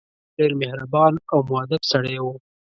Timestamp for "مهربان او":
0.61-1.37